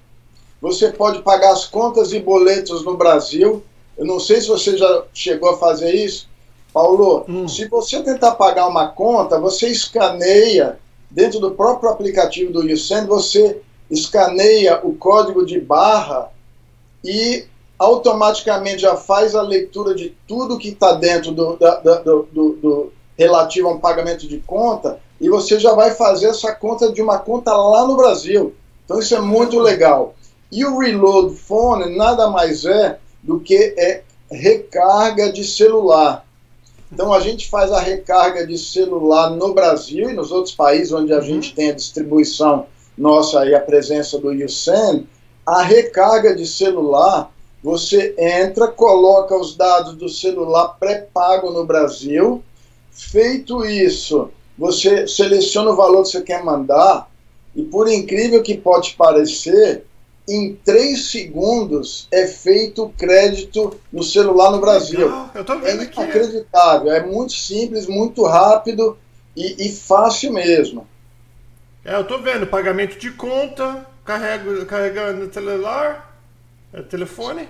[0.61, 3.63] você pode pagar as contas e boletos no Brasil.
[3.97, 6.29] Eu não sei se você já chegou a fazer isso,
[6.73, 7.49] Paulo, hum.
[7.49, 10.79] se você tentar pagar uma conta, você escaneia,
[11.11, 16.31] dentro do próprio aplicativo do YouSend, você escaneia o código de barra
[17.05, 17.47] e
[17.79, 22.93] automaticamente já faz a leitura de tudo que está dentro do, da, do, do, do,
[23.17, 27.19] relativo a um pagamento de conta e você já vai fazer essa conta de uma
[27.19, 28.55] conta lá no Brasil.
[28.85, 30.15] Então isso é muito legal.
[30.51, 36.25] E o Reload Phone nada mais é do que é recarga de celular.
[36.93, 41.13] Então a gente faz a recarga de celular no Brasil e nos outros países onde
[41.13, 41.23] a uhum.
[41.23, 45.07] gente tem a distribuição nossa e a presença do YouSend,
[45.45, 47.31] a recarga de celular,
[47.63, 52.43] você entra, coloca os dados do celular pré-pago no Brasil.
[52.91, 57.11] Feito isso, você seleciona o valor que você quer mandar
[57.55, 59.85] e por incrível que pode parecer,
[60.29, 65.09] em três segundos é feito o crédito no celular no Brasil.
[65.65, 68.99] é inacreditável, é muito simples, muito rápido
[69.37, 70.87] e, e fácil mesmo.
[71.85, 76.19] É, eu estou vendo pagamento de conta, carrego, carregando celular,
[76.73, 77.49] é, telefone.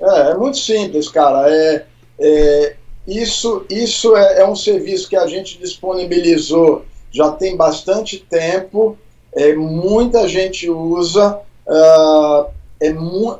[0.00, 1.48] É, é muito simples, cara.
[1.48, 1.86] É,
[2.18, 8.98] é isso isso é, é um serviço que a gente disponibilizou já tem bastante tempo
[9.36, 12.46] é, muita gente usa, uh,
[12.80, 12.88] é,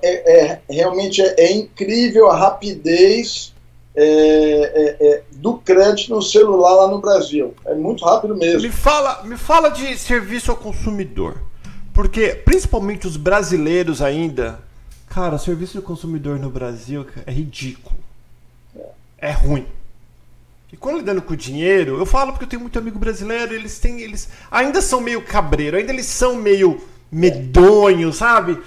[0.02, 3.54] é, realmente é, é, incrível a rapidez
[3.94, 7.54] é, do crédito no celular lá no Brasil.
[7.64, 8.61] É muito rápido mesmo.
[8.61, 11.40] Me fala, me fala de serviço ao consumidor.
[11.94, 14.59] Porque, principalmente os brasileiros ainda,
[15.09, 17.96] cara, serviço ao consumidor no Brasil é ridículo.
[19.16, 19.66] É ruim.
[20.72, 24.00] E quando lidando com dinheiro, eu falo porque eu tenho muito amigo brasileiro, eles têm.
[24.00, 28.59] Eles ainda são meio cabreiro, ainda eles são meio medonhos, sabe?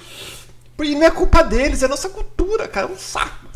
[0.81, 3.47] E não é culpa deles, é nossa cultura, cara, é um saco.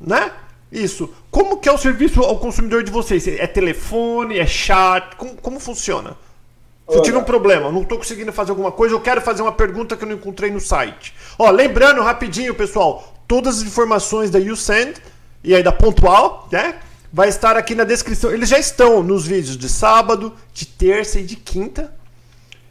[0.00, 0.32] Né?
[0.72, 1.12] Isso.
[1.30, 3.28] Como que é o serviço ao consumidor de vocês?
[3.28, 5.16] É telefone, é chat?
[5.16, 6.16] Como, como funciona?
[6.88, 9.52] Se eu tive um problema, não estou conseguindo fazer alguma coisa, eu quero fazer uma
[9.52, 11.14] pergunta que eu não encontrei no site.
[11.38, 14.94] Ó, lembrando rapidinho, pessoal, todas as informações da YouSend
[15.44, 16.76] e aí da Pontual, né?
[17.12, 18.30] Vai estar aqui na descrição.
[18.30, 21.94] Eles já estão nos vídeos de sábado, de terça e de quinta.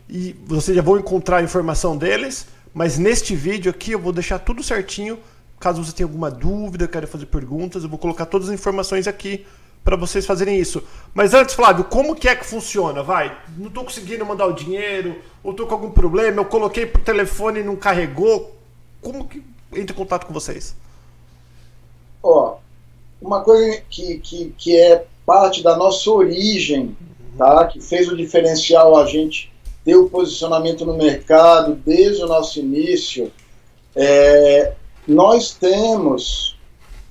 [0.09, 2.47] E vocês já vão encontrar a informação deles.
[2.73, 5.19] Mas neste vídeo aqui eu vou deixar tudo certinho.
[5.59, 9.45] Caso você tenha alguma dúvida, queira fazer perguntas, eu vou colocar todas as informações aqui
[9.83, 10.83] para vocês fazerem isso.
[11.13, 13.01] Mas antes, Flávio, como que é que funciona?
[13.01, 17.01] Vai, não estou conseguindo mandar o dinheiro, ou estou com algum problema, eu coloquei por
[17.01, 18.55] telefone e não carregou.
[19.01, 19.41] Como que
[19.73, 20.75] entra em contato com vocês?
[22.21, 22.57] Ó,
[23.21, 26.95] uma coisa que, que, que é parte da nossa origem,
[27.37, 27.65] tá?
[27.67, 29.51] que fez o diferencial a gente
[29.83, 33.31] ter o posicionamento no mercado desde o nosso início,
[33.95, 34.73] é,
[35.07, 36.57] nós temos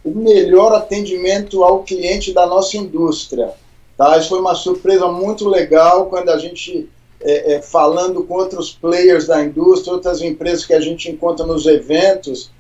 [0.04, 3.54] o melhor atendimento ao cliente da nossa indústria.
[3.96, 4.16] Tá?
[4.18, 6.88] Isso foi uma surpresa muito legal quando a gente
[7.20, 11.66] é, é, falando com outros players da indústria, outras empresas que a gente encontra nos
[11.66, 12.50] eventos,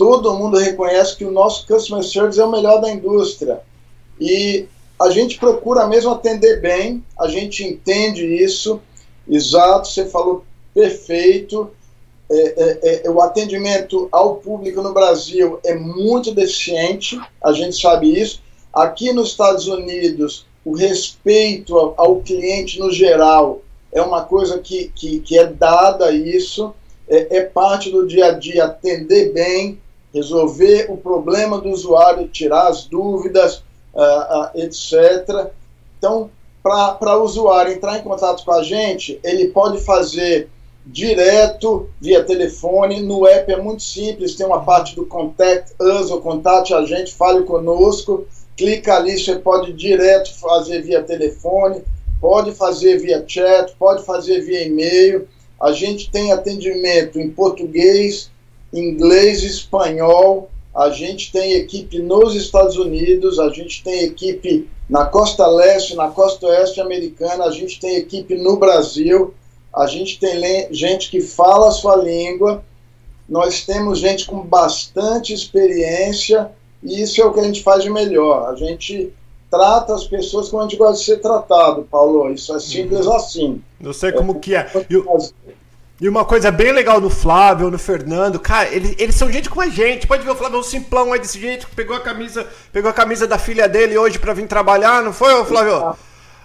[0.00, 3.60] todo mundo reconhece que o nosso customer service é o melhor da indústria.
[4.18, 4.66] E
[4.98, 8.80] a gente procura mesmo atender bem, a gente entende isso,
[9.28, 11.70] exato, você falou perfeito.
[12.30, 18.18] É, é, é, o atendimento ao público no Brasil é muito deficiente, a gente sabe
[18.18, 18.40] isso.
[18.72, 23.60] Aqui nos Estados Unidos, o respeito ao, ao cliente no geral
[23.92, 26.72] é uma coisa que, que, que é dada a isso,
[27.06, 29.78] é, é, parte do dia a dia atender bem,
[30.12, 33.62] resolver o problema do usuário, tirar as dúvidas,
[33.94, 35.50] uh, uh, etc.
[35.98, 36.30] Então,
[36.62, 40.48] para o usuário entrar em contato com a gente, ele pode fazer
[40.84, 43.00] direto via telefone.
[43.00, 47.14] No app é muito simples, tem uma parte do Contact Us ou Contate a gente,
[47.14, 48.26] fale conosco.
[48.56, 51.82] Clica ali, você pode direto fazer via telefone
[52.20, 55.26] pode fazer via chat, pode fazer via e-mail.
[55.60, 58.30] A gente tem atendimento em português,
[58.72, 60.50] inglês e espanhol.
[60.74, 66.08] A gente tem equipe nos Estados Unidos, a gente tem equipe na costa leste, na
[66.08, 69.34] costa oeste americana, a gente tem equipe no Brasil,
[69.74, 72.64] a gente tem gente que fala a sua língua,
[73.28, 76.50] nós temos gente com bastante experiência
[76.82, 78.48] e isso é o que a gente faz de melhor.
[78.48, 79.12] A gente
[79.50, 82.32] trata as pessoas como a gente gosta de ser tratado, Paulo.
[82.32, 83.12] Isso é simples uhum.
[83.14, 83.62] assim.
[83.80, 84.70] Eu sei como é, que é.
[86.00, 89.60] E, uma coisa bem legal do Flávio, no Fernando, cara, eles, eles são gente como
[89.60, 90.06] a gente.
[90.06, 92.90] Pode ver o Flávio é um simplão aí desse jeito, que pegou a camisa, pegou
[92.90, 95.94] a camisa da filha dele hoje para vir trabalhar, não foi, Flávio?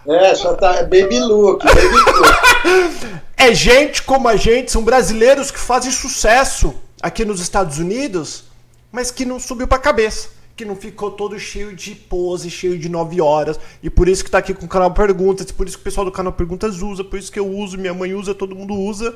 [0.08, 3.22] É, só tá baby look, baby look.
[3.38, 8.44] é gente como a gente, são brasileiros que fazem sucesso aqui nos Estados Unidos,
[8.91, 12.88] mas que não subiu pra cabeça que não ficou todo cheio de pose, cheio de
[12.88, 13.60] 9 horas.
[13.84, 16.06] E por isso que tá aqui com o canal Perguntas, por isso que o pessoal
[16.06, 19.13] do canal Perguntas usa, por isso que eu uso, minha mãe usa, todo mundo usa.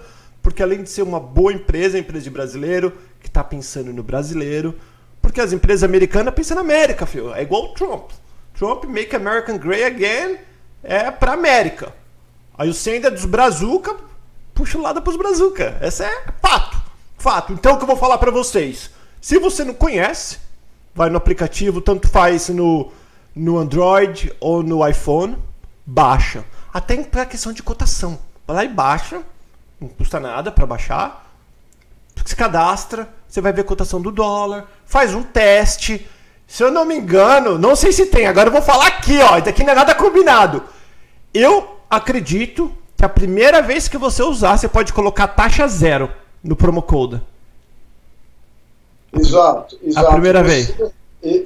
[0.49, 4.01] Porque além de ser uma boa empresa, é empresa de brasileiro, que tá pensando no
[4.01, 4.73] brasileiro.
[5.21, 7.31] Porque as empresas americanas pensam na América, filho.
[7.35, 8.09] É igual o Trump.
[8.57, 10.37] Trump, Make American Great Again,
[10.83, 11.93] é pra América.
[12.57, 13.95] Aí o Sender dos Brazuca,
[14.55, 15.77] puxa o lado pros Brazuca.
[15.81, 16.81] Essa é fato.
[17.19, 17.53] Fato.
[17.53, 18.89] Então o que eu vou falar para vocês?
[19.21, 20.39] Se você não conhece,
[20.95, 22.91] vai no aplicativo, tanto faz no,
[23.35, 25.37] no Android ou no iPhone,
[25.85, 26.43] baixa.
[26.73, 28.17] Até para questão de cotação.
[28.47, 29.21] Vai lá e baixa,
[29.79, 31.25] não custa nada para baixar.
[32.25, 36.07] Se cadastra, você vai ver a cotação do dólar, faz um teste.
[36.47, 39.37] Se eu não me engano, não sei se tem, agora eu vou falar aqui, ó,
[39.37, 40.63] isso aqui não é nada combinado.
[41.33, 46.11] Eu acredito que a primeira vez que você usar, você pode colocar taxa zero
[46.43, 47.21] no promo code.
[49.13, 50.07] Exato, exato.
[50.07, 50.93] A primeira você, vez.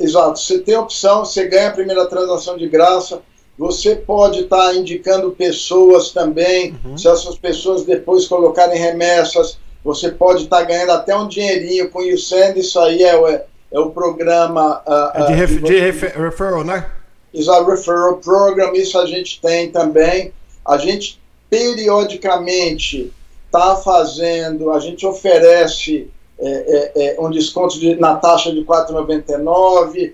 [0.01, 0.39] Exato.
[0.39, 3.21] Você tem a opção, você ganha a primeira transação de graça.
[3.63, 6.75] Você pode estar tá indicando pessoas também.
[6.83, 6.97] Uhum.
[6.97, 11.99] Se essas pessoas depois colocarem remessas, você pode estar tá ganhando até um dinheirinho com
[11.99, 12.59] o Send.
[12.59, 14.83] Isso aí é o, é, é o programa.
[14.85, 16.91] Uh, é de, ref, de refer, referral, né?
[17.33, 18.73] Exato, referral program.
[18.73, 20.33] Isso a gente tem também.
[20.65, 23.13] A gente periodicamente
[23.45, 28.65] está fazendo, a gente oferece é, é, é, um desconto de, na taxa de R$
[28.65, 30.11] 4,99.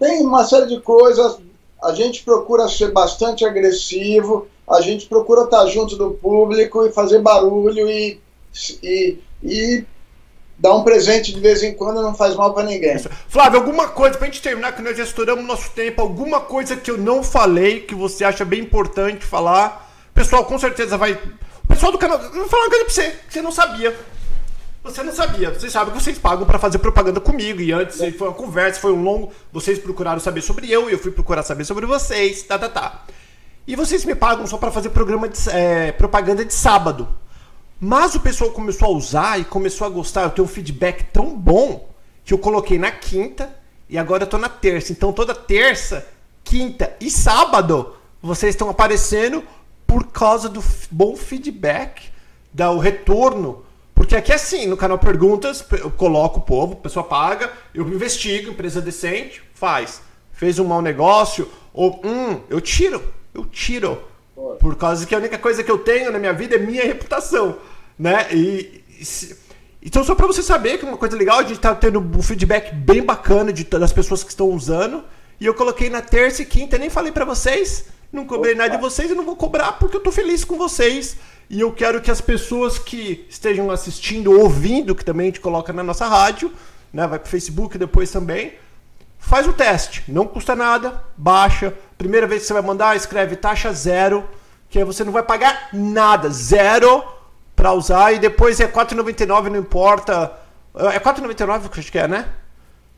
[0.00, 1.38] Tem uma série de coisas.
[1.82, 7.20] A gente procura ser bastante agressivo, a gente procura estar junto do público e fazer
[7.20, 8.20] barulho e,
[8.82, 9.84] e, e
[10.56, 12.96] dar um presente de vez em quando não faz mal para ninguém.
[13.28, 16.76] Flávio, alguma coisa, para a gente terminar, que nós já estouramos nosso tempo, alguma coisa
[16.76, 19.90] que eu não falei, que você acha bem importante falar?
[20.14, 21.18] Pessoal, com certeza vai.
[21.64, 22.20] O pessoal do canal.
[22.20, 23.98] Eu vou falar uma coisa pra você, que você não sabia.
[24.82, 25.50] Você não sabia.
[25.50, 27.60] Vocês sabem que vocês pagam para fazer propaganda comigo.
[27.60, 29.32] E antes foi uma conversa, foi um longo.
[29.52, 32.42] Vocês procuraram saber sobre eu e eu fui procurar saber sobre vocês.
[32.42, 33.04] Tá, tá, tá.
[33.66, 37.08] E vocês me pagam só para fazer programa de, é, propaganda de sábado.
[37.78, 40.22] Mas o pessoal começou a usar e começou a gostar.
[40.24, 41.88] Eu tenho um feedback tão bom
[42.24, 43.54] que eu coloquei na quinta
[43.88, 44.90] e agora eu tô na terça.
[44.90, 46.06] Então toda terça,
[46.42, 49.44] quinta e sábado vocês estão aparecendo
[49.86, 52.10] por causa do bom feedback,
[52.52, 53.64] do retorno
[54.02, 57.86] porque aqui é assim, no canal Perguntas, eu coloco o povo, a pessoa paga, eu
[57.86, 60.02] investigo, empresa decente, faz.
[60.32, 63.00] Fez um mau negócio, ou, hum, eu tiro,
[63.32, 64.02] eu tiro.
[64.58, 67.58] Por causa que a única coisa que eu tenho na minha vida é minha reputação,
[67.96, 68.26] né?
[68.32, 69.06] E, e
[69.80, 72.74] então, só para você saber que uma coisa legal, a gente tá tendo um feedback
[72.74, 75.04] bem bacana de, das pessoas que estão usando.
[75.40, 78.64] E eu coloquei na terça e quinta, nem falei para vocês, não cobrei Opa.
[78.64, 81.16] nada de vocês e não vou cobrar porque eu tô feliz com vocês.
[81.52, 85.70] E eu quero que as pessoas que estejam assistindo, ouvindo, que também a gente coloca
[85.70, 86.50] na nossa rádio,
[86.90, 88.54] né, vai pro Facebook depois também,
[89.18, 90.02] faz o teste.
[90.08, 91.74] Não custa nada, baixa.
[91.98, 94.26] Primeira vez que você vai mandar, escreve taxa zero,
[94.70, 97.04] que aí você não vai pagar nada, zero
[97.54, 100.32] para usar e depois é 4,99 não importa.
[100.74, 102.32] É 4,99 que acho que é, né?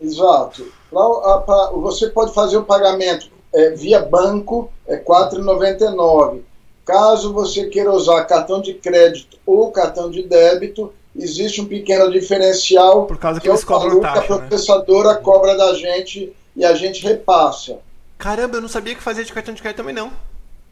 [0.00, 0.64] Exato.
[0.92, 6.42] Pra, pra, você pode fazer o pagamento é, via banco, é 4,99.
[6.84, 13.06] Caso você queira usar cartão de crédito ou cartão de débito, existe um pequeno diferencial
[13.06, 14.46] Por causa que, que é o valor taxa, que a né?
[14.46, 15.20] processadora né?
[15.22, 17.78] cobra da gente e a gente repassa.
[18.18, 20.12] Caramba, eu não sabia que fazia de cartão de crédito também não.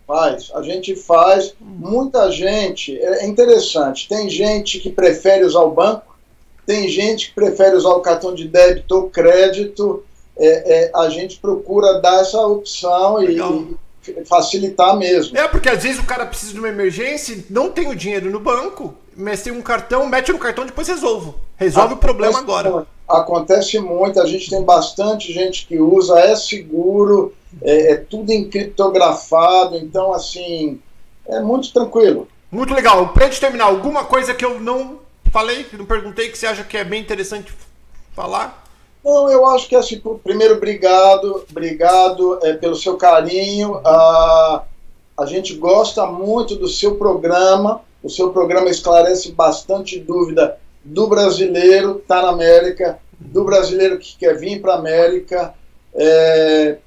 [0.06, 1.54] Faz, a gente faz.
[1.60, 6.16] Muita gente, é interessante, tem gente que prefere usar o banco,
[6.66, 10.04] tem gente que prefere usar o cartão de débito ou crédito.
[10.36, 13.76] É, é, a gente procura dar essa opção e, e,
[14.26, 15.36] facilitar mesmo.
[15.36, 18.40] É, porque às vezes o cara precisa de uma emergência, não tem o dinheiro no
[18.40, 21.38] banco, mas tem um cartão, mete no cartão depois resolvo.
[21.57, 22.70] Resolve acontece o problema agora.
[22.70, 28.32] Muito, acontece muito, a gente tem bastante gente que usa, é seguro, é, é tudo
[28.32, 30.80] encriptografado, então assim,
[31.26, 32.26] é muito tranquilo.
[32.50, 33.09] Muito legal.
[33.09, 34.98] Para gente terminar, alguma coisa que eu não
[35.30, 37.53] falei, que não perguntei, que você acha que é bem interessante
[38.14, 38.61] falar?
[39.05, 43.80] Não, eu acho que assim, primeiro, obrigado, obrigado é, pelo seu carinho.
[43.84, 44.64] a
[45.16, 47.82] a gente gosta muito do seu programa.
[48.03, 54.16] O seu programa esclarece bastante dúvida do brasileiro que está na América, do brasileiro que
[54.16, 55.55] quer vir para a América.
[55.94, 56.78] É,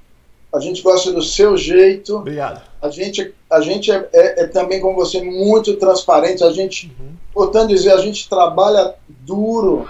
[0.53, 2.17] a gente gosta do seu jeito.
[2.17, 2.61] Obrigado.
[2.81, 6.43] A gente, a gente é, é, é também, como você, muito transparente.
[6.43, 7.13] A gente, uhum.
[7.33, 9.87] portanto dizer, a gente trabalha duro,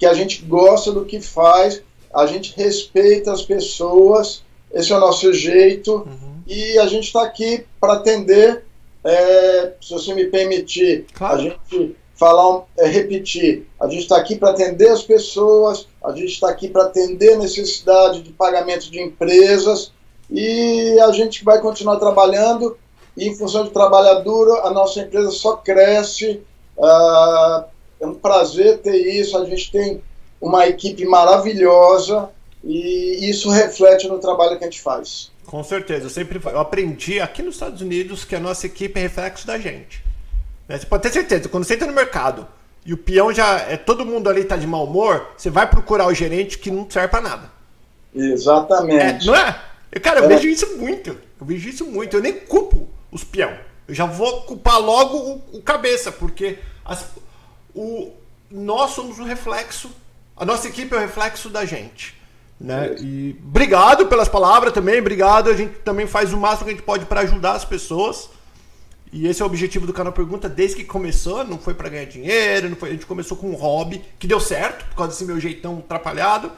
[0.00, 1.82] que a gente gosta do que faz,
[2.12, 4.42] a gente respeita as pessoas,
[4.72, 6.42] esse é o nosso jeito, uhum.
[6.46, 8.64] e a gente está aqui para atender,
[9.04, 11.34] é, se você me permitir, claro.
[11.34, 16.32] a gente falar, é, repetir, a gente está aqui para atender as pessoas, a gente
[16.32, 19.92] está aqui para atender a necessidade de pagamento de empresas
[20.30, 22.76] e a gente vai continuar trabalhando
[23.16, 26.42] e em função de trabalhar duro, a nossa empresa só cresce.
[26.78, 27.64] Uh,
[28.00, 30.02] é um prazer ter isso, a gente tem
[30.40, 32.30] uma equipe maravilhosa
[32.64, 35.30] e isso reflete no trabalho que a gente faz.
[35.46, 39.02] Com certeza, eu sempre eu aprendi aqui nos Estados Unidos que a nossa equipe é
[39.02, 40.02] reflexo da gente.
[40.66, 40.78] Né?
[40.78, 42.46] Você pode ter certeza, quando você entra no mercado
[42.86, 46.06] e o peão já é todo mundo ali tá de mau humor, você vai procurar
[46.06, 47.50] o gerente que não serve para nada.
[48.14, 49.24] Exatamente.
[49.24, 49.60] É, não é?
[49.92, 50.28] Eu, cara, eu é.
[50.28, 51.10] vejo isso muito.
[51.10, 52.16] Eu vejo isso muito.
[52.16, 53.52] Eu nem culpo os peão.
[53.86, 57.04] Eu já vou culpar logo o, o cabeça, porque as,
[57.74, 58.12] o,
[58.50, 59.90] nós somos um reflexo,
[60.36, 62.18] a nossa equipe é o reflexo da gente.
[62.60, 62.94] Né?
[63.00, 65.48] E obrigado pelas palavras também, obrigado.
[65.48, 68.28] A gente também faz o máximo que a gente pode para ajudar as pessoas.
[69.12, 71.42] E esse é o objetivo do canal Pergunta desde que começou.
[71.44, 74.38] Não foi para ganhar dinheiro, não foi, a gente começou com um hobby que deu
[74.38, 76.52] certo, por causa desse meu jeitão atrapalhado.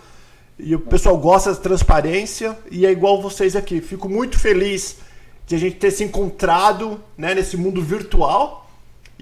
[0.59, 3.81] E o pessoal gosta da transparência e é igual vocês aqui.
[3.81, 4.99] Fico muito feliz
[5.47, 8.62] de a gente ter se encontrado né, nesse mundo virtual.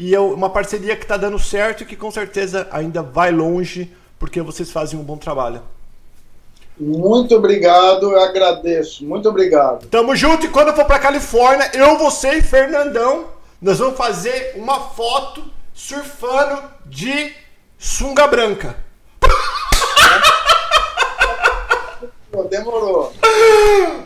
[0.00, 3.94] E é uma parceria que está dando certo e que com certeza ainda vai longe,
[4.18, 5.60] porque vocês fazem um bom trabalho.
[6.78, 9.04] Muito obrigado, eu agradeço.
[9.04, 9.86] Muito obrigado.
[9.88, 13.26] Tamo junto e quando eu for pra Califórnia, eu, você e Fernandão,
[13.60, 15.44] nós vamos fazer uma foto
[15.74, 17.34] surfando de
[17.78, 18.76] sunga branca.
[22.48, 23.12] Demorou.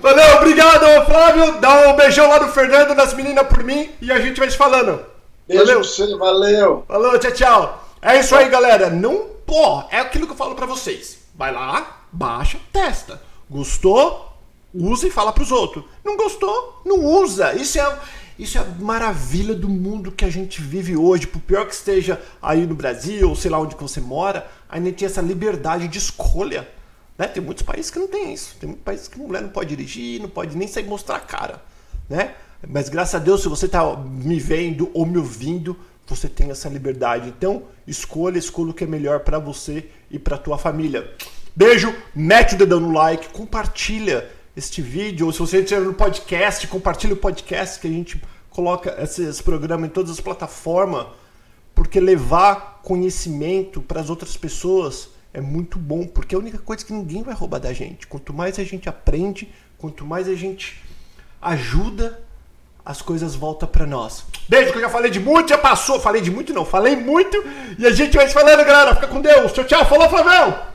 [0.02, 1.60] Valeu, obrigado, Flávio.
[1.60, 4.56] Dá um beijão lá do Fernando, das meninas por mim e a gente vai se
[4.56, 5.13] falando.
[5.46, 5.84] Beijo valeu.
[5.84, 6.84] Você, valeu.
[6.88, 7.88] Falou, tchau, tchau.
[8.00, 8.90] É isso aí, galera.
[8.90, 11.18] Não, pô, é aquilo que eu falo para vocês.
[11.34, 13.20] Vai lá, baixa, testa.
[13.50, 14.32] Gostou?
[14.74, 15.84] Usa e fala para os outros.
[16.04, 16.82] Não gostou?
[16.84, 17.54] Não usa.
[17.54, 17.98] Isso é,
[18.38, 21.26] isso é a maravilha do mundo que a gente vive hoje.
[21.26, 25.06] Por pior que esteja aí no Brasil, ou sei lá onde você mora, ainda tem
[25.06, 26.68] essa liberdade de escolha.
[27.16, 27.28] Né?
[27.28, 28.56] Tem muitos países que não tem isso.
[28.58, 31.20] Tem muitos países que a mulher não pode dirigir, não pode nem sair mostrar a
[31.20, 31.62] cara.
[32.08, 32.34] Né?
[32.68, 36.68] Mas graças a Deus, se você está me vendo ou me ouvindo, você tem essa
[36.68, 37.28] liberdade.
[37.28, 41.10] Então, escolha, escolha o que é melhor para você e para tua família.
[41.56, 46.66] Beijo, mete o dedão no like, compartilha este vídeo, ou se você estiver no podcast,
[46.68, 51.06] compartilha o podcast que a gente coloca esse, esse programa em todas as plataformas,
[51.74, 56.84] porque levar conhecimento para as outras pessoas é muito bom, porque é a única coisa
[56.84, 58.06] que ninguém vai roubar da gente.
[58.06, 60.80] Quanto mais a gente aprende, quanto mais a gente
[61.42, 62.22] ajuda,
[62.84, 64.24] as coisas voltam para nós.
[64.48, 65.98] Beijo, que eu já falei de muito, já passou.
[65.98, 66.64] Falei de muito, não.
[66.64, 67.42] Falei muito.
[67.78, 68.94] E a gente vai se falando, galera.
[68.94, 69.52] Fica com Deus.
[69.52, 69.86] Tchau, tchau.
[69.86, 70.74] Falou, Flavão!